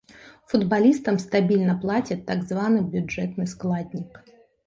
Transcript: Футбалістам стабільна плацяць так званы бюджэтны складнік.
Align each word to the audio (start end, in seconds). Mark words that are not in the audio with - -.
Футбалістам 0.51 1.19
стабільна 1.23 1.75
плацяць 1.83 2.17
так 2.31 2.41
званы 2.51 2.81
бюджэтны 2.95 3.45
складнік. 3.55 4.11